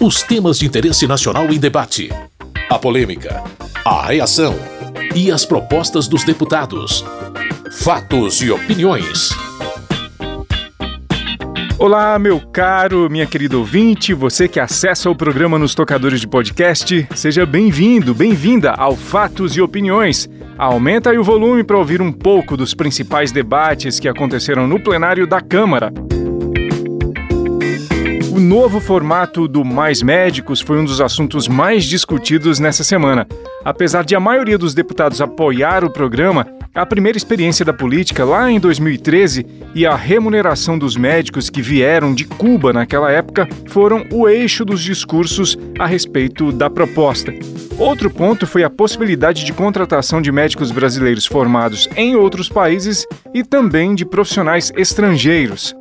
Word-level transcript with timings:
Os 0.00 0.22
temas 0.22 0.60
de 0.60 0.66
interesse 0.66 1.08
nacional 1.08 1.52
em 1.52 1.58
debate. 1.58 2.08
A 2.70 2.78
polêmica. 2.78 3.42
A 3.84 4.06
reação. 4.06 4.54
E 5.12 5.28
as 5.32 5.44
propostas 5.44 6.06
dos 6.06 6.22
deputados. 6.22 7.04
Fatos 7.80 8.40
e 8.40 8.48
opiniões. 8.48 9.30
Olá, 11.76 12.16
meu 12.16 12.40
caro, 12.40 13.10
minha 13.10 13.26
querida 13.26 13.58
ouvinte, 13.58 14.14
você 14.14 14.46
que 14.46 14.60
acessa 14.60 15.10
o 15.10 15.16
programa 15.16 15.58
nos 15.58 15.74
tocadores 15.74 16.20
de 16.20 16.28
podcast, 16.28 17.08
seja 17.16 17.44
bem-vindo, 17.44 18.14
bem-vinda 18.14 18.70
ao 18.70 18.94
Fatos 18.94 19.56
e 19.56 19.60
Opiniões. 19.60 20.28
Aumenta 20.56 21.10
aí 21.10 21.18
o 21.18 21.24
volume 21.24 21.64
para 21.64 21.76
ouvir 21.76 22.00
um 22.00 22.12
pouco 22.12 22.56
dos 22.56 22.72
principais 22.72 23.32
debates 23.32 23.98
que 23.98 24.08
aconteceram 24.08 24.68
no 24.68 24.78
plenário 24.78 25.26
da 25.26 25.40
Câmara. 25.40 25.92
Novo 28.48 28.80
formato 28.80 29.46
do 29.46 29.62
Mais 29.62 30.02
Médicos 30.02 30.62
foi 30.62 30.78
um 30.78 30.84
dos 30.86 31.02
assuntos 31.02 31.46
mais 31.46 31.84
discutidos 31.84 32.58
nessa 32.58 32.82
semana. 32.82 33.28
Apesar 33.62 34.06
de 34.06 34.16
a 34.16 34.20
maioria 34.20 34.56
dos 34.56 34.72
deputados 34.72 35.20
apoiar 35.20 35.84
o 35.84 35.92
programa, 35.92 36.46
a 36.74 36.86
primeira 36.86 37.18
experiência 37.18 37.62
da 37.62 37.74
política 37.74 38.24
lá 38.24 38.50
em 38.50 38.58
2013 38.58 39.44
e 39.74 39.84
a 39.84 39.94
remuneração 39.94 40.78
dos 40.78 40.96
médicos 40.96 41.50
que 41.50 41.60
vieram 41.60 42.14
de 42.14 42.24
Cuba 42.24 42.72
naquela 42.72 43.12
época 43.12 43.46
foram 43.66 44.06
o 44.10 44.26
eixo 44.26 44.64
dos 44.64 44.80
discursos 44.82 45.54
a 45.78 45.84
respeito 45.84 46.50
da 46.50 46.70
proposta. 46.70 47.30
Outro 47.76 48.08
ponto 48.08 48.46
foi 48.46 48.64
a 48.64 48.70
possibilidade 48.70 49.44
de 49.44 49.52
contratação 49.52 50.22
de 50.22 50.32
médicos 50.32 50.70
brasileiros 50.70 51.26
formados 51.26 51.86
em 51.94 52.16
outros 52.16 52.48
países 52.48 53.06
e 53.34 53.44
também 53.44 53.94
de 53.94 54.06
profissionais 54.06 54.72
estrangeiros. 54.74 55.76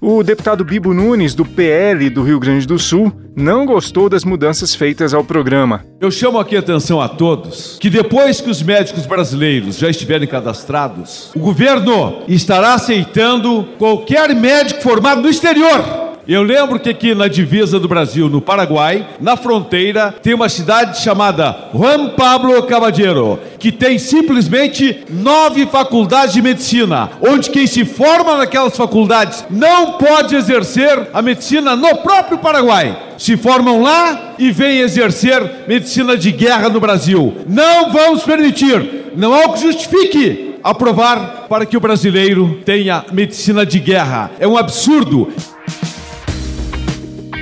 O 0.00 0.22
deputado 0.22 0.64
Bibo 0.64 0.92
Nunes, 0.92 1.34
do 1.34 1.44
PL 1.44 2.10
do 2.10 2.22
Rio 2.22 2.38
Grande 2.38 2.66
do 2.66 2.78
Sul, 2.78 3.10
não 3.34 3.64
gostou 3.64 4.08
das 4.08 4.24
mudanças 4.24 4.74
feitas 4.74 5.14
ao 5.14 5.24
programa. 5.24 5.84
Eu 6.00 6.10
chamo 6.10 6.38
aqui 6.38 6.54
a 6.54 6.60
atenção 6.60 7.00
a 7.00 7.08
todos 7.08 7.78
que 7.80 7.88
depois 7.88 8.40
que 8.40 8.50
os 8.50 8.62
médicos 8.62 9.06
brasileiros 9.06 9.78
já 9.78 9.88
estiverem 9.88 10.28
cadastrados, 10.28 11.30
o 11.34 11.38
governo 11.38 12.22
estará 12.28 12.74
aceitando 12.74 13.66
qualquer 13.78 14.34
médico 14.34 14.82
formado 14.82 15.22
no 15.22 15.28
exterior 15.28 16.05
eu 16.34 16.42
lembro 16.42 16.80
que 16.80 16.90
aqui 16.90 17.14
na 17.14 17.28
divisa 17.28 17.78
do 17.78 17.86
Brasil, 17.86 18.28
no 18.28 18.40
Paraguai, 18.40 19.06
na 19.20 19.36
fronteira, 19.36 20.12
tem 20.22 20.34
uma 20.34 20.48
cidade 20.48 21.00
chamada 21.00 21.68
Juan 21.72 22.10
Pablo 22.10 22.60
Caballero, 22.64 23.38
que 23.58 23.70
tem 23.70 23.96
simplesmente 23.98 25.04
nove 25.08 25.66
faculdades 25.66 26.34
de 26.34 26.42
medicina, 26.42 27.10
onde 27.20 27.50
quem 27.50 27.66
se 27.66 27.84
forma 27.84 28.38
naquelas 28.38 28.76
faculdades 28.76 29.44
não 29.48 29.92
pode 29.92 30.34
exercer 30.34 31.08
a 31.12 31.22
medicina 31.22 31.76
no 31.76 31.96
próprio 31.98 32.38
Paraguai. 32.38 33.14
Se 33.16 33.36
formam 33.36 33.80
lá 33.80 34.34
e 34.38 34.50
vêm 34.50 34.80
exercer 34.80 35.64
medicina 35.68 36.16
de 36.16 36.32
guerra 36.32 36.68
no 36.68 36.80
Brasil. 36.80 37.36
Não 37.46 37.92
vamos 37.92 38.24
permitir, 38.24 39.12
não 39.14 39.32
há 39.32 39.46
o 39.46 39.52
que 39.52 39.62
justifique 39.62 40.56
aprovar 40.62 41.46
para 41.48 41.64
que 41.64 41.76
o 41.76 41.80
brasileiro 41.80 42.60
tenha 42.64 43.04
medicina 43.12 43.64
de 43.64 43.78
guerra. 43.78 44.32
É 44.40 44.48
um 44.48 44.58
absurdo. 44.58 45.32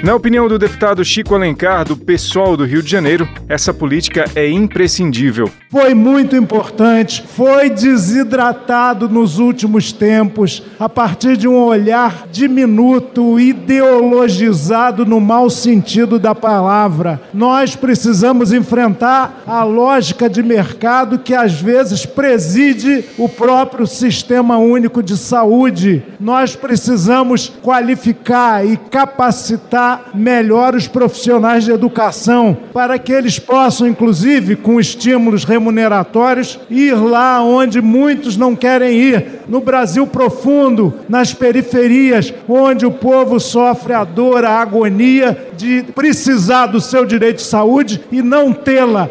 Na 0.04 0.14
opinião 0.14 0.46
do 0.46 0.58
deputado 0.58 1.02
Chico 1.02 1.34
Alencar, 1.34 1.82
do 1.82 1.96
PSOL 1.96 2.58
do 2.58 2.66
Rio 2.66 2.82
de 2.82 2.90
Janeiro, 2.90 3.26
essa 3.48 3.72
política 3.72 4.26
é 4.34 4.46
imprescindível. 4.46 5.50
Foi 5.74 5.92
muito 5.92 6.36
importante, 6.36 7.24
foi 7.26 7.68
desidratado 7.68 9.08
nos 9.08 9.40
últimos 9.40 9.90
tempos 9.90 10.62
a 10.78 10.88
partir 10.88 11.36
de 11.36 11.48
um 11.48 11.56
olhar 11.56 12.28
diminuto, 12.30 13.40
ideologizado 13.40 15.04
no 15.04 15.20
mau 15.20 15.50
sentido 15.50 16.16
da 16.16 16.32
palavra. 16.32 17.20
Nós 17.34 17.74
precisamos 17.74 18.52
enfrentar 18.52 19.42
a 19.48 19.64
lógica 19.64 20.30
de 20.30 20.44
mercado 20.44 21.18
que 21.18 21.34
às 21.34 21.60
vezes 21.60 22.06
preside 22.06 23.06
o 23.18 23.28
próprio 23.28 23.84
sistema 23.84 24.56
único 24.56 25.02
de 25.02 25.16
saúde. 25.16 26.04
Nós 26.20 26.54
precisamos 26.54 27.52
qualificar 27.60 28.64
e 28.64 28.76
capacitar 28.76 30.10
melhor 30.14 30.76
os 30.76 30.86
profissionais 30.86 31.64
de 31.64 31.72
educação, 31.72 32.56
para 32.72 32.96
que 32.96 33.10
eles 33.10 33.40
possam, 33.40 33.88
inclusive, 33.88 34.54
com 34.54 34.78
estímulos 34.78 35.42
remuneratórios, 35.64 36.60
ir 36.68 36.94
lá 36.94 37.42
onde 37.42 37.80
muitos 37.80 38.36
não 38.36 38.54
querem 38.54 38.98
ir, 38.98 39.40
no 39.48 39.60
Brasil 39.60 40.06
profundo, 40.06 40.92
nas 41.08 41.32
periferias, 41.32 42.32
onde 42.46 42.84
o 42.84 42.90
povo 42.90 43.40
sofre 43.40 43.94
a 43.94 44.04
dor, 44.04 44.44
a 44.44 44.60
agonia 44.60 45.48
de 45.56 45.82
precisar 45.94 46.66
do 46.66 46.80
seu 46.80 47.06
direito 47.06 47.36
de 47.36 47.44
saúde 47.44 48.02
e 48.12 48.20
não 48.20 48.52
tê-la. 48.52 49.08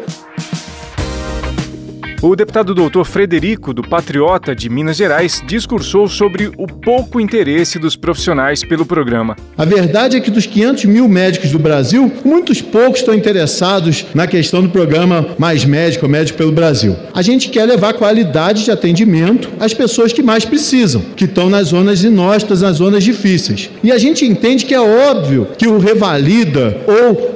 O 2.26 2.34
deputado 2.34 2.74
doutor 2.74 3.04
Frederico, 3.04 3.74
do 3.74 3.82
Patriota 3.82 4.56
de 4.56 4.70
Minas 4.70 4.96
Gerais, 4.96 5.42
discursou 5.46 6.08
sobre 6.08 6.50
o 6.56 6.66
pouco 6.66 7.20
interesse 7.20 7.78
dos 7.78 7.96
profissionais 7.96 8.64
pelo 8.64 8.86
programa. 8.86 9.36
A 9.58 9.66
verdade 9.66 10.16
é 10.16 10.20
que 10.20 10.30
dos 10.30 10.46
500 10.46 10.86
mil 10.86 11.06
médicos 11.06 11.50
do 11.50 11.58
Brasil, 11.58 12.10
muitos 12.24 12.62
poucos 12.62 13.00
estão 13.00 13.14
interessados 13.14 14.06
na 14.14 14.26
questão 14.26 14.62
do 14.62 14.70
programa 14.70 15.34
Mais 15.36 15.66
Médico, 15.66 16.08
Médico 16.08 16.38
pelo 16.38 16.50
Brasil. 16.50 16.96
A 17.12 17.20
gente 17.20 17.50
quer 17.50 17.66
levar 17.66 17.92
qualidade 17.92 18.64
de 18.64 18.70
atendimento 18.70 19.50
às 19.60 19.74
pessoas 19.74 20.10
que 20.10 20.22
mais 20.22 20.46
precisam, 20.46 21.02
que 21.14 21.26
estão 21.26 21.50
nas 21.50 21.68
zonas 21.68 22.02
inóspitas, 22.04 22.62
nas 22.62 22.78
zonas 22.78 23.04
difíceis. 23.04 23.68
E 23.82 23.92
a 23.92 23.98
gente 23.98 24.24
entende 24.24 24.64
que 24.64 24.72
é 24.72 24.80
óbvio 24.80 25.46
que 25.58 25.66
o 25.68 25.76
revalida 25.76 26.74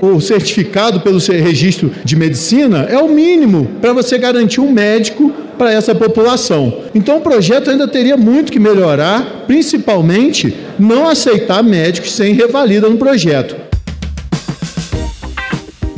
ou 0.00 0.15
o 0.15 0.20
certificado 0.22 1.00
pelo 1.00 1.19
registro 1.19 1.93
de 2.03 2.16
medicina 2.16 2.87
é 2.88 2.97
o 2.97 3.10
mínimo 3.10 3.69
para 3.82 3.93
você 3.93 4.16
garantir 4.16 4.62
um 4.62 4.78
médico 4.78 5.33
para 5.59 5.72
essa 5.72 5.93
população. 5.93 6.72
Então 6.94 7.19
o 7.19 7.21
projeto 7.21 7.69
ainda 7.69 7.89
teria 7.89 8.16
muito 8.16 8.53
que 8.53 8.61
melhorar, 8.61 9.44
principalmente 9.47 10.55
não 10.78 11.09
aceitar 11.09 11.62
médicos 11.65 12.12
sem 12.12 12.33
revalida 12.33 12.88
no 12.88 12.97
projeto. 12.97 13.68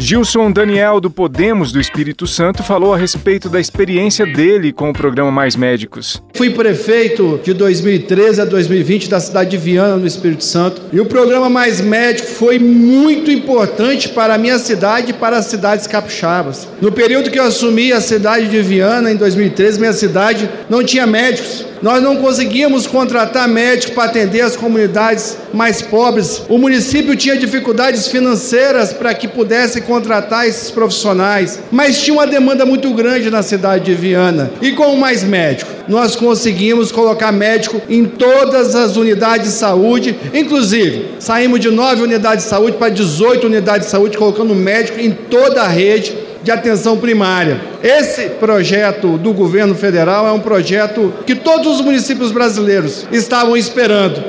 Gilson 0.01 0.51
Daniel, 0.51 0.99
do 0.99 1.11
Podemos 1.11 1.73
do 1.73 1.79
Espírito 1.79 2.27
Santo, 2.27 2.63
falou 2.63 2.95
a 2.95 2.97
respeito 2.97 3.51
da 3.51 3.61
experiência 3.61 4.25
dele 4.25 4.73
com 4.73 4.89
o 4.89 4.95
programa 4.95 5.31
Mais 5.31 5.55
Médicos. 5.55 6.23
Fui 6.35 6.49
prefeito 6.49 7.39
de 7.45 7.53
2013 7.53 8.41
a 8.41 8.47
2020 8.47 9.11
da 9.11 9.21
cidade 9.21 9.51
de 9.51 9.59
Viana, 9.59 9.97
no 9.97 10.07
Espírito 10.07 10.43
Santo, 10.43 10.81
e 10.91 10.99
o 10.99 11.05
programa 11.05 11.51
Mais 11.51 11.83
Médico 11.83 12.29
foi 12.29 12.59
muito 12.59 13.31
importante 13.31 14.09
para 14.09 14.37
a 14.37 14.39
minha 14.39 14.59
cidade 14.59 15.11
e 15.11 15.13
para 15.13 15.37
as 15.37 15.45
cidades 15.45 15.87
capixabas. 15.87 16.67
No 16.81 16.91
período 16.91 17.31
que 17.31 17.39
eu 17.39 17.45
assumi 17.45 17.93
a 17.93 18.01
cidade 18.01 18.49
de 18.49 18.63
Viana, 18.63 19.13
em 19.13 19.17
2013, 19.17 19.79
minha 19.79 19.93
cidade 19.93 20.49
não 20.71 20.83
tinha 20.83 21.07
médicos. 21.07 21.67
Nós 21.83 22.03
não 22.03 22.17
conseguíamos 22.17 22.87
contratar 22.87 23.49
médicos 23.49 23.95
para 23.95 24.05
atender 24.11 24.43
as 24.43 24.55
comunidades 24.55 25.39
mais 25.53 25.81
pobres. 25.81 26.43
O 26.49 26.59
município 26.59 27.17
tinha 27.17 27.39
dificuldades 27.39 28.07
financeiras 28.07 28.93
para 28.93 29.15
que 29.15 29.27
pudesse 29.27 29.81
contratar 29.91 30.47
esses 30.47 30.71
profissionais, 30.71 31.59
mas 31.73 32.01
tinha 32.01 32.15
uma 32.15 32.27
demanda 32.29 32.65
muito 32.65 32.95
grande 32.95 33.29
na 33.29 33.43
cidade 33.43 33.87
de 33.87 33.95
Viana. 33.95 34.53
E 34.63 34.71
com 34.71 34.95
mais 34.95 35.25
médico, 35.25 35.69
nós 35.89 36.15
conseguimos 36.15 36.93
colocar 36.93 37.33
médico 37.33 37.83
em 37.89 38.05
todas 38.05 38.77
as 38.77 38.97
unidades 38.97 39.49
de 39.49 39.59
saúde, 39.59 40.17
inclusive 40.33 41.17
saímos 41.19 41.59
de 41.59 41.71
9 41.71 42.03
unidades 42.03 42.45
de 42.45 42.51
saúde 42.51 42.77
para 42.77 42.89
18 42.89 43.49
unidades 43.49 43.87
de 43.87 43.91
saúde, 43.91 44.17
colocando 44.17 44.55
médico 44.55 45.01
em 45.01 45.11
toda 45.11 45.63
a 45.63 45.69
rede 45.69 46.17
de 46.45 46.53
atenção 46.53 46.97
primária. 46.97 47.61
Esse 47.83 48.29
projeto 48.39 49.19
do 49.19 49.33
governo 49.33 49.75
federal 49.75 50.25
é 50.25 50.31
um 50.31 50.41
projeto 50.41 51.13
que 51.27 51.35
todos 51.35 51.67
os 51.67 51.81
municípios 51.81 52.31
brasileiros 52.31 53.07
estavam 53.11 53.57
esperando. 53.57 54.23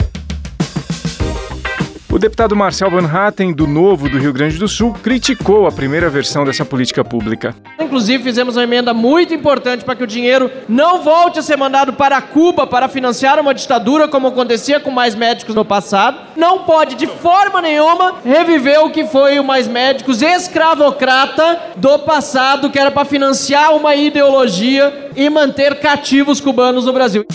Deputado 2.21 2.55
Marcel 2.55 2.91
Van 2.91 3.07
Hatten, 3.07 3.51
do 3.51 3.65
Novo 3.65 4.07
do 4.07 4.19
Rio 4.19 4.31
Grande 4.31 4.59
do 4.59 4.67
Sul, 4.67 4.93
criticou 4.93 5.65
a 5.65 5.71
primeira 5.71 6.07
versão 6.07 6.45
dessa 6.45 6.63
política 6.63 7.03
pública. 7.03 7.55
Inclusive, 7.79 8.23
fizemos 8.23 8.55
uma 8.55 8.63
emenda 8.63 8.93
muito 8.93 9.33
importante 9.33 9.83
para 9.83 9.95
que 9.95 10.03
o 10.03 10.07
dinheiro 10.07 10.51
não 10.69 11.01
volte 11.01 11.39
a 11.39 11.41
ser 11.41 11.57
mandado 11.57 11.93
para 11.93 12.21
Cuba 12.21 12.67
para 12.67 12.87
financiar 12.87 13.39
uma 13.39 13.55
ditadura, 13.55 14.07
como 14.07 14.27
acontecia 14.27 14.79
com 14.79 14.91
mais 14.91 15.15
médicos 15.15 15.55
no 15.55 15.65
passado. 15.65 16.19
Não 16.37 16.59
pode, 16.59 16.93
de 16.93 17.07
forma 17.07 17.59
nenhuma, 17.59 18.17
reviver 18.23 18.85
o 18.85 18.91
que 18.91 19.03
foi 19.05 19.39
o 19.39 19.43
mais 19.43 19.67
médicos 19.67 20.21
escravocrata 20.21 21.59
do 21.77 21.97
passado, 21.97 22.69
que 22.69 22.77
era 22.77 22.91
para 22.91 23.03
financiar 23.03 23.75
uma 23.75 23.95
ideologia 23.95 25.09
e 25.15 25.27
manter 25.27 25.79
cativos 25.79 26.39
cubanos 26.39 26.85
no 26.85 26.93
Brasil. 26.93 27.25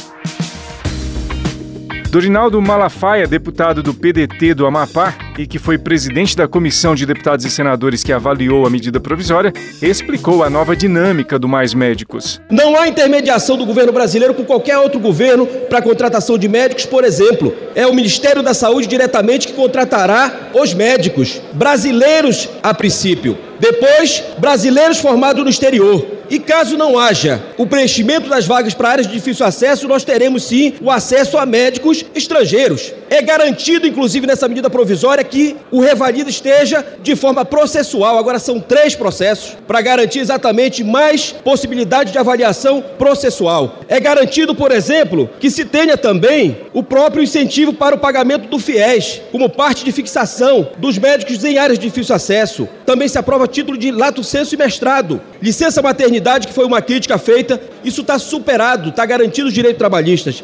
Dorinaldo 2.16 2.62
Malafaia, 2.62 3.26
deputado 3.26 3.82
do 3.82 3.92
PDT 3.92 4.54
do 4.54 4.64
Amapá 4.64 5.14
e 5.38 5.46
que 5.46 5.58
foi 5.58 5.76
presidente 5.76 6.34
da 6.34 6.48
comissão 6.48 6.94
de 6.94 7.04
deputados 7.04 7.44
e 7.44 7.50
senadores 7.50 8.02
que 8.02 8.10
avaliou 8.10 8.64
a 8.64 8.70
medida 8.70 8.98
provisória, 8.98 9.52
explicou 9.82 10.42
a 10.42 10.48
nova 10.48 10.74
dinâmica 10.74 11.38
do 11.38 11.46
Mais 11.46 11.74
Médicos. 11.74 12.40
Não 12.50 12.74
há 12.74 12.88
intermediação 12.88 13.58
do 13.58 13.66
governo 13.66 13.92
brasileiro 13.92 14.32
com 14.32 14.46
qualquer 14.46 14.78
outro 14.78 14.98
governo 14.98 15.46
para 15.68 15.80
a 15.80 15.82
contratação 15.82 16.38
de 16.38 16.48
médicos, 16.48 16.86
por 16.86 17.04
exemplo. 17.04 17.54
É 17.74 17.86
o 17.86 17.94
Ministério 17.94 18.42
da 18.42 18.54
Saúde 18.54 18.86
diretamente 18.86 19.48
que 19.48 19.52
contratará 19.52 20.52
os 20.54 20.72
médicos 20.72 21.42
brasileiros 21.52 22.48
a 22.62 22.72
princípio. 22.72 23.36
Depois, 23.60 24.24
brasileiros 24.38 25.00
formados 25.00 25.44
no 25.44 25.50
exterior. 25.50 26.15
E 26.28 26.38
caso 26.38 26.76
não 26.76 26.98
haja 26.98 27.40
o 27.56 27.66
preenchimento 27.66 28.28
das 28.28 28.46
vagas 28.46 28.74
para 28.74 28.90
áreas 28.90 29.06
de 29.06 29.12
difícil 29.12 29.46
acesso, 29.46 29.88
nós 29.88 30.04
teremos 30.04 30.44
sim 30.44 30.74
o 30.80 30.90
acesso 30.90 31.38
a 31.38 31.46
médicos 31.46 32.04
estrangeiros. 32.14 32.92
É 33.08 33.22
garantido, 33.22 33.86
inclusive, 33.86 34.26
nessa 34.26 34.48
medida 34.48 34.68
provisória, 34.68 35.22
que 35.22 35.56
o 35.70 35.80
revalido 35.80 36.28
esteja 36.28 36.84
de 37.02 37.14
forma 37.14 37.44
processual. 37.44 38.18
Agora 38.18 38.38
são 38.38 38.58
três 38.58 38.94
processos 38.94 39.56
para 39.66 39.80
garantir 39.80 40.18
exatamente 40.18 40.82
mais 40.82 41.32
possibilidade 41.32 42.12
de 42.12 42.18
avaliação 42.18 42.82
processual. 42.98 43.80
É 43.88 44.00
garantido, 44.00 44.54
por 44.54 44.72
exemplo, 44.72 45.30
que 45.38 45.50
se 45.50 45.64
tenha 45.64 45.96
também 45.96 46.58
o 46.72 46.82
próprio 46.82 47.22
incentivo 47.22 47.72
para 47.72 47.94
o 47.94 47.98
pagamento 47.98 48.48
do 48.48 48.58
FIES, 48.58 49.22
como 49.30 49.48
parte 49.48 49.84
de 49.84 49.92
fixação 49.92 50.68
dos 50.78 50.98
médicos 50.98 51.44
em 51.44 51.58
áreas 51.58 51.78
de 51.78 51.86
difícil 51.86 52.14
acesso. 52.14 52.68
Também 52.84 53.08
se 53.08 53.18
aprova 53.18 53.46
título 53.46 53.78
de 53.78 53.90
lato 53.90 54.22
senso 54.24 54.54
e 54.54 54.58
mestrado. 54.58 55.20
Licença 55.40 55.80
maternidade, 55.80 56.15
que 56.20 56.52
foi 56.52 56.64
uma 56.64 56.82
crítica 56.82 57.18
feita, 57.18 57.60
isso 57.84 58.00
está 58.00 58.18
superado, 58.18 58.90
está 58.90 59.04
garantido 59.06 59.48
os 59.48 59.54
direitos 59.54 59.78
trabalhistas. 59.78 60.42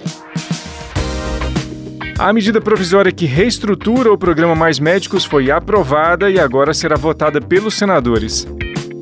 A 2.18 2.32
medida 2.32 2.60
provisória 2.60 3.10
que 3.10 3.26
reestrutura 3.26 4.12
o 4.12 4.18
programa 4.18 4.54
Mais 4.54 4.78
Médicos 4.78 5.24
foi 5.24 5.50
aprovada 5.50 6.30
e 6.30 6.38
agora 6.38 6.72
será 6.72 6.94
votada 6.94 7.40
pelos 7.40 7.74
senadores. 7.74 8.46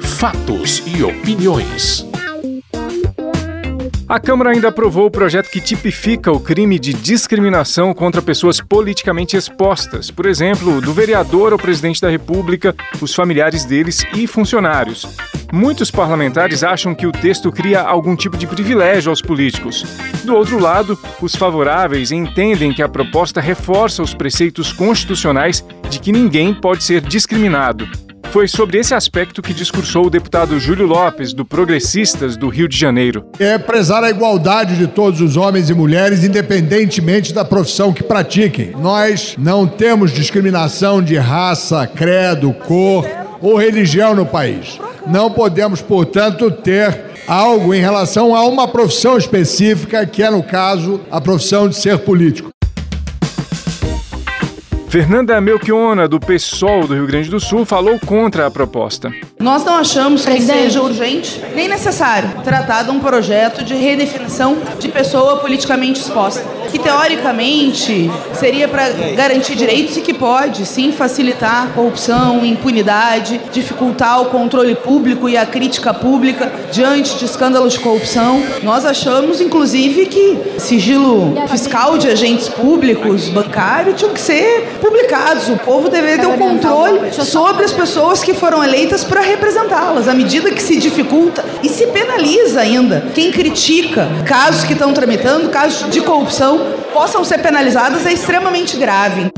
Fatos 0.00 0.82
e 0.87 1.02
opiniões. 1.02 2.06
A 4.08 4.19
Câmara 4.19 4.50
ainda 4.50 4.69
aprovou 4.69 5.06
o 5.06 5.11
projeto 5.11 5.50
que 5.50 5.61
tipifica 5.61 6.32
o 6.32 6.40
crime 6.40 6.81
de 6.81 6.93
discriminação 6.93 7.94
contra 7.94 8.20
pessoas 8.20 8.61
politicamente 8.61 9.37
expostas, 9.37 10.11
por 10.11 10.26
exemplo, 10.26 10.81
do 10.81 10.93
vereador 10.93 11.52
ao 11.52 11.58
presidente 11.58 12.00
da 12.00 12.11
República, 12.11 12.75
os 13.00 13.14
familiares 13.14 13.64
deles 13.64 14.02
e 14.17 14.26
funcionários. 14.26 15.06
Muitos 15.52 15.91
parlamentares 15.91 16.62
acham 16.62 16.94
que 16.94 17.06
o 17.06 17.12
texto 17.12 17.50
cria 17.50 17.81
algum 17.81 18.14
tipo 18.14 18.37
de 18.37 18.47
privilégio 18.47 19.11
aos 19.11 19.20
políticos. 19.20 19.85
Do 20.25 20.35
outro 20.35 20.61
lado, 20.61 20.99
os 21.20 21.35
favoráveis 21.35 22.12
entendem 22.12 22.73
que 22.73 22.82
a 22.82 22.88
proposta 22.88 23.41
reforça 23.41 24.02
os 24.02 24.14
preceitos 24.14 24.73
constitucionais 24.73 25.64
de 25.88 25.99
que 25.99 26.12
ninguém 26.12 26.55
pode 26.55 26.85
ser 26.85 27.00
discriminado. 27.00 27.88
Foi 28.31 28.47
sobre 28.47 28.79
esse 28.79 28.94
aspecto 28.94 29.43
que 29.43 29.52
discursou 29.52 30.06
o 30.06 30.11
deputado 30.11 30.61
Júlio 30.61 30.87
Lopes, 30.87 31.32
do 31.32 31.44
Progressistas 31.44 32.37
do 32.37 32.49
Rio 32.49 32.69
de 32.69 32.76
Janeiro. 32.79 33.25
É 33.41 33.58
prezar 33.58 34.05
a 34.05 34.11
igualdade 34.11 34.76
de 34.76 34.87
todos 34.87 35.20
os 35.20 35.37
homens 35.37 35.69
e 35.69 35.75
mulheres, 35.75 36.23
independentemente 36.23 37.35
da 37.35 37.44
profissão 37.44 37.93
que 37.93 38.05
pratiquem. 38.05 38.70
Nós 38.79 39.35
não 39.37 39.67
temos 39.67 40.12
discriminação 40.12 41.03
de 41.03 41.17
raça, 41.17 41.88
credo, 41.88 42.53
cor 42.53 43.05
ou 43.41 43.56
religião 43.56 44.14
no 44.14 44.25
país. 44.25 44.79
Não 45.06 45.31
podemos, 45.31 45.81
portanto, 45.81 46.50
ter 46.50 47.11
algo 47.26 47.73
em 47.75 47.81
relação 47.81 48.35
a 48.35 48.47
uma 48.47 48.67
profissão 48.69 49.17
específica, 49.17 50.05
que 50.06 50.23
é, 50.23 50.31
no 50.31 50.43
caso, 50.43 51.00
a 51.11 51.20
profissão 51.20 51.69
de 51.69 51.76
ser 51.76 51.99
político. 51.99 52.50
Fernanda 54.88 55.41
Melchiona, 55.41 56.08
do 56.08 56.19
PSOL 56.19 56.87
do 56.88 56.94
Rio 56.94 57.06
Grande 57.06 57.31
do 57.31 57.38
Sul, 57.38 57.64
falou 57.64 57.99
contra 58.00 58.47
a 58.47 58.50
proposta. 58.50 59.12
Nós 59.41 59.65
não 59.65 59.77
achamos 59.77 60.27
que 60.27 60.39
seja 60.43 60.83
urgente 60.83 61.43
nem 61.55 61.67
necessário 61.67 62.29
tratar 62.45 62.83
de 62.83 62.91
um 62.91 63.01
projeto 63.01 63.65
de 63.65 63.75
redefinição 63.75 64.59
de 64.79 64.89
pessoa 64.89 65.39
politicamente 65.39 66.03
exposta, 66.03 66.45
que 66.71 66.79
teoricamente 66.79 68.11
seria 68.35 68.69
para 68.69 68.91
garantir 69.17 69.55
direitos 69.55 69.97
e 69.97 70.03
que 70.03 70.13
pode 70.13 70.67
sim 70.67 70.93
facilitar 70.93 71.73
corrupção, 71.75 72.45
impunidade, 72.45 73.41
dificultar 73.51 74.21
o 74.21 74.27
controle 74.27 74.75
público 74.75 75.27
e 75.27 75.39
a 75.39 75.47
crítica 75.47 75.95
pública 75.95 76.53
diante 76.71 77.17
de 77.17 77.25
escândalos 77.25 77.73
de 77.73 77.81
corrupção. 77.81 78.43
Nós 78.63 78.85
achamos, 78.85 79.41
inclusive, 79.41 80.05
que 80.05 80.39
sigilo 80.59 81.35
fiscal 81.49 81.97
de 81.97 82.09
agentes 82.09 82.47
públicos, 82.47 83.31
bancário, 83.31 83.95
tinha 83.95 84.11
que 84.11 84.21
ser 84.21 84.69
publicados. 84.83 85.49
O 85.49 85.57
povo 85.57 85.89
deveria 85.89 86.19
ter 86.19 86.27
um 86.27 86.37
controle 86.37 87.11
sobre 87.11 87.65
as 87.65 87.73
pessoas 87.73 88.23
que 88.23 88.35
foram 88.35 88.63
eleitas 88.63 89.03
para 89.03 89.30
representá-las. 89.31 90.09
À 90.09 90.15
medida 90.15 90.50
que 90.50 90.62
se 90.62 90.77
dificulta 90.77 91.44
e 91.62 91.69
se 91.69 91.87
penaliza 91.88 92.61
ainda 92.61 93.06
quem 93.15 93.31
critica 93.31 94.09
casos 94.27 94.65
que 94.65 94.73
estão 94.73 94.93
tramitando, 94.93 95.49
casos 95.50 95.91
de 95.91 96.00
corrupção, 96.00 96.75
possam 96.93 97.25
ser 97.25 97.38
penalizados 97.38 98.05
é 98.06 98.12
extremamente 98.12 98.77
grave. 98.77 99.31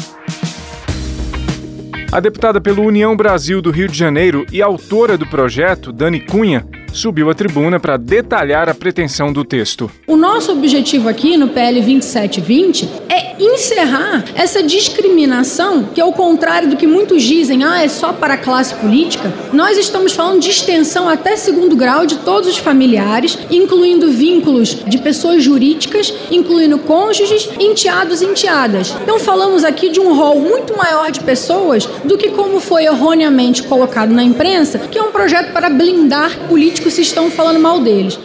A 2.11 2.21
deputada 2.21 2.61
pelo 2.61 2.83
União 2.83 3.17
Brasil 3.17 3.63
do 3.63 3.71
Rio 3.71 3.89
de 3.89 3.97
Janeiro 3.97 4.45
e 4.53 4.61
autora 4.61 5.17
do 5.17 5.27
projeto, 5.27 5.91
Dani 5.91 6.21
Cunha, 6.21 6.67
subiu 6.93 7.31
à 7.31 7.35
tribuna 7.35 7.81
para 7.81 7.97
detalhar 7.97 8.69
a 8.69 8.75
pretensão 8.75 9.33
do 9.33 9.45
texto. 9.45 9.91
O 10.07 10.15
nosso 10.15 10.53
objetivo 10.53 11.09
aqui 11.09 11.39
no 11.39 11.49
PL 11.49 11.81
2720 11.81 12.87
é 13.09 13.32
encerrar 13.45 14.25
essa 14.35 14.63
discriminação, 14.63 15.85
que 15.85 16.01
é 16.01 16.05
o 16.05 16.13
contrário 16.13 16.69
do 16.69 16.77
que 16.77 16.87
muitos 16.87 17.23
dizem, 17.23 17.63
ah, 17.65 17.83
é 17.83 17.89
só 17.89 18.13
para 18.13 18.35
a 18.35 18.39
classe 18.39 18.75
política. 18.75 19.33
Nós 19.53 19.79
estamos 19.79 20.13
falando 20.13 20.41
de 20.41 20.51
extensão 20.51 21.09
até 21.09 21.37
segundo 21.37 21.77
grau 21.77 22.07
de 22.07 22.17
todos 22.17 22.49
os 22.49 22.59
familiares, 22.59 23.39
incluindo 23.51 24.11
vínculos 24.11 24.77
de 24.87 24.99
pessoas 24.99 25.43
jurídicas, 25.43 26.13
incluindo 26.31 26.79
cônjuges, 26.79 27.49
enteados 27.59 28.23
e 28.23 28.27
enteadas. 28.27 28.95
Então 29.03 29.19
falamos 29.19 29.65
aqui 29.65 29.89
de 29.89 30.01
um 30.01 30.15
rol 30.15 30.41
muito 30.41 30.77
maior 30.77 31.11
de 31.11 31.21
pessoas 31.21 31.87
do 32.05 32.19
que 32.19 32.31
como 32.31 32.61
foi 32.61 32.85
erroneamente 32.85 33.63
colocado 33.63 34.13
na 34.13 34.23
imprensa, 34.23 34.79
que 34.79 34.99
é 34.99 35.03
um 35.03 35.13
projeto 35.13 35.53
para 35.53 35.69
blindar 35.69 36.31
políticos 36.49 36.73
políticos 36.73 36.99
estão 36.99 37.31
falando 37.31 37.61
mal 37.61 37.81
deles. 37.81 38.19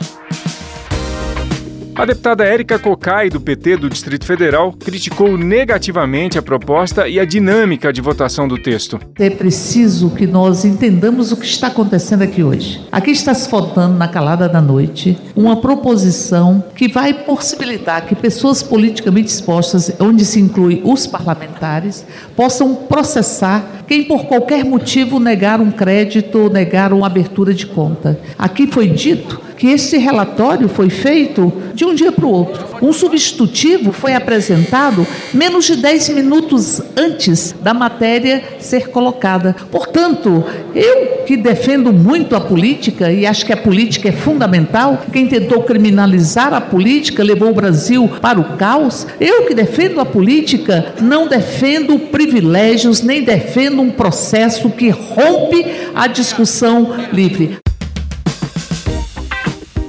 A 1.98 2.06
deputada 2.06 2.46
Érica 2.46 2.78
Cocai, 2.78 3.28
do 3.28 3.42
PT 3.42 3.78
do 3.78 3.90
Distrito 3.90 4.24
Federal, 4.24 4.72
criticou 4.72 5.36
negativamente 5.36 6.38
a 6.38 6.44
proposta 6.44 7.08
e 7.08 7.20
a 7.20 7.26
dinâmica 7.26 7.92
de 7.92 8.02
votação 8.02 8.48
do 8.48 8.56
texto. 8.56 9.00
É 9.18 9.32
preciso 9.32 10.12
que 10.12 10.28
nós 10.28 10.64
entendamos 10.64 11.32
o 11.32 11.38
que 11.38 11.48
está 11.48 11.66
acontecendo 11.68 12.22
aqui 12.22 12.44
hoje. 12.44 12.86
Aqui 12.92 13.10
está 13.10 13.34
se 13.34 13.50
votando, 13.50 13.98
na 13.98 14.08
calada 14.08 14.48
da 14.48 14.62
noite, 14.62 15.18
uma 15.36 15.60
proposição 15.60 16.64
que 16.76 16.88
vai 16.88 17.16
possibilitar 17.16 18.06
que 18.06 18.14
pessoas 18.14 18.62
politicamente 18.62 19.30
expostas, 19.30 19.92
onde 20.00 20.24
se 20.24 20.40
inclui 20.40 20.84
os 20.86 21.08
parlamentares, 21.08 22.06
possam 22.36 22.76
processar 22.76 23.84
quem 23.88 24.04
por 24.04 24.26
qualquer 24.26 24.64
motivo 24.64 25.20
negar 25.20 25.60
um 25.60 25.72
crédito, 25.72 26.48
negar 26.48 26.94
uma 26.94 27.07
abertura 27.07 27.56
de 27.56 27.66
conta. 27.66 28.19
Aqui 28.38 28.68
foi 28.68 28.88
dito 28.88 29.46
que 29.57 29.68
esse 29.68 29.97
relatório 29.97 30.69
foi 30.69 30.90
feito 30.90 31.52
de 31.73 31.83
um 31.83 31.94
dia 31.94 32.11
para 32.11 32.26
o 32.26 32.31
outro. 32.31 32.78
Um 32.81 32.94
substitutivo 32.94 33.92
foi 33.92 34.14
apresentado 34.14 35.06
menos 35.33 35.66
de 35.66 35.76
10 35.78 36.09
minutos 36.09 36.81
antes 36.95 37.56
da 37.61 37.73
matéria 37.73 38.44
ser 38.59 38.90
colocada. 38.90 39.56
Portanto, 39.71 40.44
eu 40.76 41.23
que 41.26 41.35
defendo 41.35 41.92
muito 41.92 42.35
a 42.35 42.40
política 42.40 43.11
e 43.11 43.26
acho 43.26 43.45
que 43.45 43.54
a 43.54 43.57
política 43.57 44.09
é 44.09 44.11
fundamental, 44.11 45.02
quem 45.11 45.28
tentou 45.28 45.64
criminalizar 45.64 46.54
a 46.54 46.61
política 46.61 47.23
levou 47.23 47.49
o 47.49 47.56
Brasil 47.56 48.09
para 48.21 48.40
o 48.40 48.57
caos. 48.57 49.07
Eu 49.19 49.45
que 49.45 49.54
defendo 49.54 49.99
a 49.99 50.06
política 50.06 50.94
não 51.02 51.28
defendo 51.28 51.99
privilégios 51.99 53.02
nem 53.02 53.23
defendo 53.23 53.81
um 53.81 53.90
processo 53.90 54.69
que 54.69 54.90
rompe 54.90 55.66
a 55.94 56.07
discussão 56.07 56.95
livre. 57.11 57.57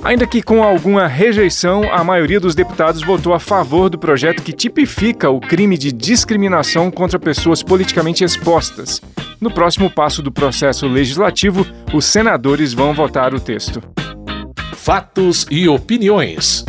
Ainda 0.08 0.26
que 0.26 0.40
com 0.40 0.62
alguma 0.62 1.06
rejeição, 1.06 1.82
a 1.92 2.02
maioria 2.02 2.40
dos 2.40 2.54
deputados 2.54 3.02
votou 3.02 3.34
a 3.34 3.38
favor 3.38 3.90
do 3.90 3.98
projeto 3.98 4.42
que 4.42 4.54
tipifica 4.54 5.28
o 5.28 5.38
crime 5.38 5.76
de 5.76 5.92
discriminação 5.92 6.90
contra 6.90 7.18
pessoas 7.18 7.62
politicamente 7.62 8.24
expostas. 8.24 9.02
No 9.38 9.50
próximo 9.50 9.90
passo 9.90 10.22
do 10.22 10.32
processo 10.32 10.86
legislativo, 10.86 11.66
os 11.92 12.06
senadores 12.06 12.72
vão 12.72 12.94
votar 12.94 13.34
o 13.34 13.38
texto. 13.38 13.82
Fatos 14.72 15.46
e 15.50 15.68
opiniões. 15.68 16.64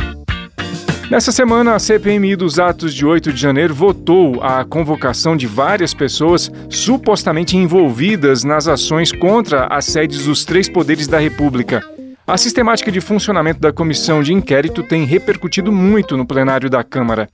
Nessa 1.10 1.32
semana, 1.32 1.76
a 1.76 1.80
CPMI 1.80 2.36
dos 2.36 2.60
atos 2.60 2.94
de 2.94 3.06
8 3.06 3.32
de 3.32 3.40
janeiro 3.40 3.74
votou 3.74 4.44
a 4.44 4.66
convocação 4.66 5.38
de 5.38 5.48
várias 5.48 5.94
pessoas 5.94 6.52
supostamente 6.70 7.56
envolvidas 7.56 8.44
nas 8.44 8.68
ações 8.68 9.14
contra 9.14 9.66
as 9.68 9.86
sedes 9.86 10.26
dos 10.26 10.44
três 10.44 10.68
poderes 10.68 11.08
da 11.08 11.20
República. 11.20 11.82
A 12.30 12.38
sistemática 12.38 12.92
de 12.92 13.02
funcionamento 13.02 13.60
da 13.60 13.74
comissão 13.74 14.22
de 14.22 14.32
inquérito 14.32 14.84
tem 14.84 15.04
repercutido 15.04 15.72
muito 15.72 16.16
no 16.16 16.28
plenário 16.28 16.70
da 16.70 16.84
Câmara. 16.84 17.28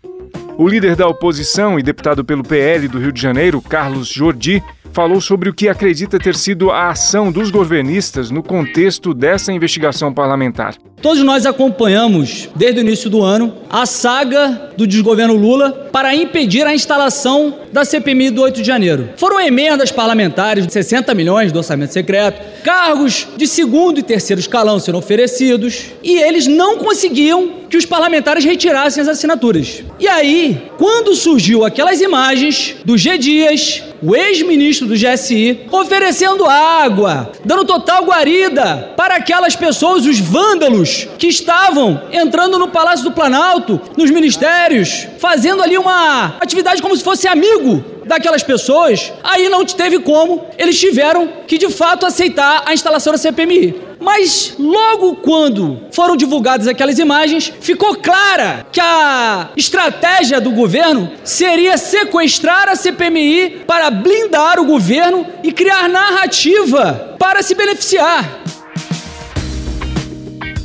O 0.57 0.69
líder 0.69 0.95
da 0.95 1.05
oposição 1.05 1.77
e 1.77 1.83
deputado 1.83 2.23
pelo 2.23 2.45
PL 2.45 2.87
do 2.87 2.97
Rio 2.97 3.11
de 3.11 3.21
Janeiro, 3.21 3.61
Carlos 3.61 4.07
Jordi, 4.07 4.63
falou 4.93 5.19
sobre 5.19 5.49
o 5.49 5.53
que 5.53 5.67
acredita 5.67 6.17
ter 6.17 6.33
sido 6.33 6.71
a 6.71 6.91
ação 6.91 7.29
dos 7.29 7.51
governistas 7.51 8.31
no 8.31 8.41
contexto 8.41 9.13
dessa 9.13 9.51
investigação 9.51 10.13
parlamentar. 10.13 10.75
Todos 11.05 11.21
nós 11.21 11.45
acompanhamos, 11.45 12.49
desde 12.55 12.79
o 12.79 12.81
início 12.81 13.11
do 13.11 13.21
ano, 13.21 13.55
a 13.69 13.85
saga 13.85 14.71
do 14.75 14.87
desgoverno 14.87 15.35
Lula 15.35 15.87
para 15.91 16.15
impedir 16.15 16.65
a 16.65 16.73
instalação 16.73 17.59
da 17.71 17.85
CPMI 17.85 18.31
do 18.31 18.41
8 18.41 18.59
de 18.59 18.65
janeiro. 18.65 19.09
Foram 19.15 19.39
emendas 19.39 19.91
parlamentares 19.91 20.65
de 20.65 20.73
60 20.73 21.13
milhões 21.13 21.51
do 21.51 21.59
orçamento 21.59 21.93
secreto, 21.93 22.41
cargos 22.63 23.27
de 23.37 23.45
segundo 23.45 23.99
e 23.99 24.01
terceiro 24.01 24.39
escalão 24.39 24.79
sendo 24.79 24.97
oferecidos, 24.97 25.91
e 26.01 26.17
eles 26.17 26.47
não 26.47 26.79
conseguiam 26.79 27.51
que 27.69 27.77
os 27.77 27.85
parlamentares 27.85 28.43
retirassem 28.43 29.03
as 29.03 29.07
assinaturas. 29.07 29.83
E 29.99 30.07
aí, 30.07 30.71
quando 30.75 31.13
surgiu 31.13 31.63
aquelas 31.63 32.01
imagens 32.01 32.77
do 32.83 32.97
G 32.97 33.15
Dias, 33.19 33.83
o 34.05 34.15
ex-ministro 34.15 34.87
do 34.87 34.95
GSI, 34.95 35.61
oferecendo 35.71 36.45
água, 36.45 37.31
dando 37.43 37.65
total 37.65 38.05
guarida 38.05 38.93
para 38.95 39.15
aquelas 39.15 39.55
pessoas, 39.55 40.05
os 40.05 40.19
vândalos, 40.19 41.07
que 41.17 41.27
estavam 41.27 42.03
entrando 42.11 42.59
no 42.59 42.67
Palácio 42.67 43.03
do 43.03 43.11
Planalto, 43.11 43.81
nos 43.97 44.11
ministérios, 44.11 45.07
fazendo 45.17 45.63
ali 45.63 45.75
uma 45.75 46.35
atividade 46.39 46.83
como 46.83 46.95
se 46.95 47.03
fosse 47.03 47.27
amigo 47.27 47.94
daquelas 48.05 48.43
pessoas, 48.43 49.11
aí 49.23 49.49
não 49.49 49.65
teve 49.65 49.99
como, 49.99 50.45
eles 50.57 50.79
tiveram 50.79 51.27
que 51.47 51.57
de 51.57 51.69
fato 51.69 52.05
aceitar 52.05 52.63
a 52.65 52.73
instalação 52.73 53.11
da 53.11 53.17
CPMI. 53.17 53.85
Mas 53.99 54.55
logo 54.59 55.15
quando 55.15 55.81
foram 55.91 56.15
divulgadas 56.15 56.67
aquelas 56.67 56.99
imagens, 56.99 57.51
ficou 57.59 57.95
clara 57.95 58.65
que 58.71 58.79
a 58.79 59.49
estratégia 59.55 60.39
do 60.39 60.51
governo 60.51 61.11
seria 61.23 61.77
sequestrar 61.77 62.69
a 62.69 62.75
CPMI 62.75 63.63
para 63.65 63.89
blindar 63.89 64.59
o 64.59 64.65
governo 64.65 65.25
e 65.43 65.51
criar 65.51 65.89
narrativa 65.89 67.15
para 67.17 67.41
se 67.41 67.55
beneficiar. 67.55 68.43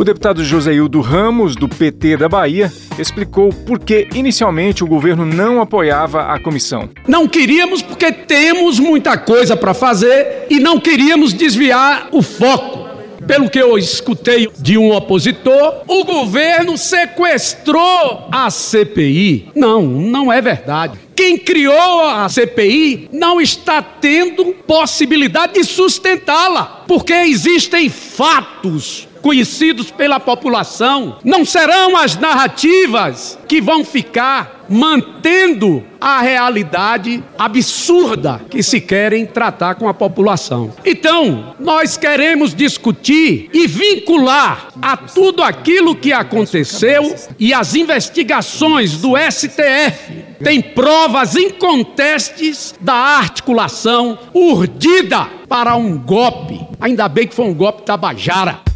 O 0.01 0.05
deputado 0.05 0.43
Joséildo 0.43 1.03
Ramos, 1.03 1.55
do 1.55 1.69
PT 1.69 2.17
da 2.17 2.27
Bahia, 2.27 2.73
explicou 2.99 3.51
por 3.51 3.79
que 3.79 4.09
inicialmente 4.15 4.83
o 4.83 4.87
governo 4.87 5.27
não 5.27 5.61
apoiava 5.61 6.23
a 6.23 6.41
comissão. 6.41 6.89
Não 7.07 7.29
queríamos 7.29 7.83
porque 7.83 8.11
temos 8.11 8.79
muita 8.79 9.19
coisa 9.19 9.55
para 9.59 9.75
fazer 9.75 10.47
e 10.49 10.59
não 10.59 10.81
queríamos 10.81 11.35
desviar 11.35 12.09
o 12.13 12.23
foco. 12.23 12.89
Pelo 13.27 13.51
que 13.51 13.59
eu 13.59 13.77
escutei 13.77 14.49
de 14.59 14.79
um 14.79 14.91
opositor, 14.91 15.83
o 15.87 16.03
governo 16.03 16.79
sequestrou 16.79 18.27
a 18.33 18.51
CPI. 18.51 19.51
Não, 19.55 19.83
não 19.83 20.33
é 20.33 20.41
verdade. 20.41 20.99
Quem 21.15 21.37
criou 21.37 22.07
a 22.07 22.27
CPI 22.27 23.11
não 23.13 23.39
está 23.39 23.83
tendo 23.83 24.47
possibilidade 24.67 25.53
de 25.53 25.65
sustentá-la, 25.65 26.85
porque 26.89 27.13
existem 27.13 27.91
fatos 27.91 29.10
conhecidos 29.23 29.91
pela 29.91 30.19
população, 30.19 31.19
não 31.25 31.45
serão 31.45 31.97
as 31.97 32.17
narrativas 32.17 33.39
que 33.47 33.61
vão 33.61 33.85
ficar 33.85 34.61
mantendo 34.71 35.85
a 36.01 36.21
realidade 36.21 37.23
absurda 37.37 38.41
que 38.49 38.63
se 38.63 38.81
querem 38.81 39.27
tratar 39.27 39.75
com 39.75 39.89
a 39.89 39.93
população. 39.93 40.73
Então, 40.85 41.57
nós 41.59 41.97
queremos 41.97 42.55
discutir 42.55 43.51
e 43.53 43.67
vincular 43.67 44.69
a 44.81 44.97
tudo 44.97 45.43
aquilo 45.43 45.97
que 45.97 46.13
aconteceu 46.13 47.17
e 47.39 47.53
as 47.53 47.75
investigações 47.75 48.97
do 48.99 49.15
STF 49.17 50.25
tem 50.43 50.63
provas 50.63 51.35
incontestes 51.35 52.75
da 52.81 52.95
articulação 52.95 54.19
urdida 54.33 55.27
para 55.49 55.75
um 55.77 55.99
golpe. 55.99 56.61
Ainda 56.81 57.09
bem 57.09 57.27
que 57.27 57.35
foi 57.35 57.47
um 57.47 57.55
golpe 57.55 57.83
tabajara. 57.83 58.70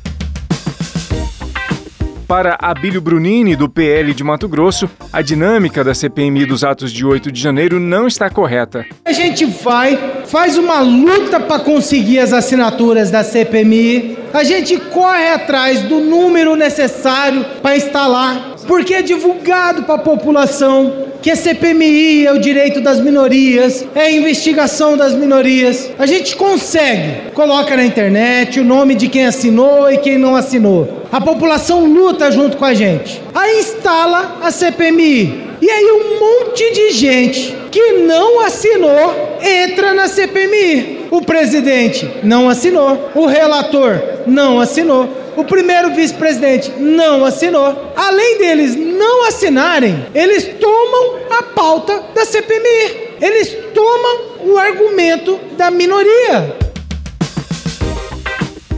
Para 2.26 2.57
Abílio 2.59 3.02
Brunini, 3.02 3.54
do 3.54 3.69
PL 3.69 4.14
de 4.14 4.25
Mato 4.25 4.49
Grosso, 4.49 4.88
a 5.12 5.21
dinâmica 5.21 5.85
da 5.85 5.95
CPMI 5.95 6.47
dos 6.47 6.64
atos 6.64 6.90
de 6.90 7.04
8 7.04 7.31
de 7.31 7.38
janeiro 7.38 7.78
não 7.78 8.07
está 8.07 8.31
correta. 8.31 8.87
A 9.04 9.12
gente 9.12 9.45
vai, 9.45 10.23
faz 10.26 10.57
uma 10.57 10.81
luta 10.81 11.38
para 11.38 11.61
conseguir 11.61 12.21
as 12.21 12.33
assinaturas 12.33 13.11
da 13.11 13.23
CPMI, 13.23 14.19
a 14.33 14.43
gente 14.43 14.78
corre 14.78 15.28
atrás 15.28 15.83
do 15.83 16.00
número 16.00 16.57
necessário 16.57 17.45
para 17.61 17.76
instalar, 17.76 18.57
porque 18.66 18.95
é 18.95 19.02
divulgado 19.02 19.83
para 19.83 19.97
a 19.97 19.99
população 19.99 21.13
que 21.25 21.31
a 21.31 21.37
CPMI 21.37 22.26
é 22.26 22.33
o 22.35 22.38
direito 22.38 22.83
das 22.83 23.00
minorias, 23.00 23.83
é 23.95 24.12
investigação 24.12 24.95
das 24.95 25.14
minorias. 25.14 25.90
A 25.99 26.04
gente 26.04 26.37
consegue, 26.37 27.31
coloca 27.33 27.75
na 27.75 27.83
internet 27.83 28.61
o 28.61 28.64
nome 28.64 28.95
de 28.95 29.09
quem 29.09 29.25
assinou 29.25 29.90
e 29.90 29.97
quem 29.97 30.19
não 30.19 30.37
assinou. 30.37 31.07
A 31.11 31.23
população 31.23 31.87
luta 31.87 32.31
junto 32.31 32.59
com 32.59 32.66
a 32.66 32.75
gente. 32.75 33.23
Aí 33.35 33.59
instala 33.59 34.37
a 34.43 34.50
CPMI. 34.50 35.45
E 35.62 35.71
aí 35.71 35.93
um 35.93 36.21
monte 36.21 36.75
de 36.75 36.90
gente 36.90 37.57
que 37.71 37.93
não 38.07 38.40
assinou 38.45 39.38
entra 39.40 39.95
na 39.95 40.09
CPMI. 40.09 41.07
O 41.11 41.23
presidente 41.23 42.07
não 42.23 42.50
assinou, 42.50 43.12
o 43.14 43.25
relator 43.25 44.13
não 44.26 44.61
assinou, 44.61 45.09
o 45.37 45.45
primeiro 45.45 45.95
vice-presidente 45.95 46.73
não 46.78 47.25
assinou. 47.25 47.93
Além 47.97 48.38
deles 48.38 48.76
não 48.76 49.26
assinarem, 49.26 50.07
eles 50.14 50.49
tomam 50.61 51.19
a 51.31 51.43
pauta 51.43 52.04
da 52.14 52.25
CPMI. 52.25 53.14
Eles 53.21 53.57
tomam 53.73 54.52
o 54.52 54.59
argumento 54.59 55.38
da 55.57 55.71
minoria. 55.71 56.57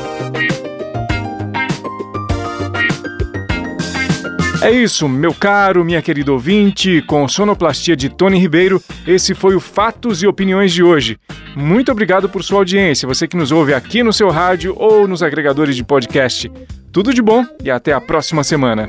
É 4.63 4.71
isso, 4.71 5.07
meu 5.07 5.35
caro, 5.35 5.85
minha 5.85 6.01
querida 6.01 6.33
ouvinte, 6.33 7.03
com 7.03 7.29
sonoplastia 7.29 7.95
de 7.95 8.09
Tony 8.09 8.39
Ribeiro, 8.39 8.83
esse 9.07 9.35
foi 9.35 9.55
o 9.55 9.61
Fatos 9.61 10.23
e 10.23 10.27
Opiniões 10.27 10.73
de 10.73 10.83
hoje. 10.83 11.19
Muito 11.55 11.93
obrigado 11.93 12.31
por 12.31 12.43
sua 12.43 12.61
audiência, 12.61 13.07
você 13.07 13.29
que 13.29 13.37
nos 13.37 13.53
ouve 13.53 13.75
aqui 13.75 14.03
no 14.03 14.11
seu 14.11 14.31
rádio 14.31 14.75
ou 14.79 15.07
nos 15.07 15.23
agregadores 15.23 15.77
de 15.77 15.85
podcast. 15.85 16.51
Tudo 16.91 17.13
de 17.13 17.21
bom 17.21 17.45
e 17.63 17.71
até 17.71 17.93
a 17.93 18.01
próxima 18.01 18.43
semana. 18.43 18.89